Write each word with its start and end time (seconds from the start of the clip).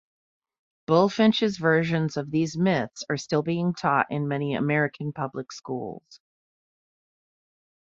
Bulfinch's 0.87 1.59
versions 1.59 2.17
of 2.17 2.31
these 2.31 2.57
myths 2.57 3.03
are 3.07 3.17
still 3.17 3.43
being 3.43 3.75
taught 3.75 4.07
in 4.09 4.27
many 4.27 4.55
American 4.55 5.13
public 5.13 5.51
schools. 5.51 6.19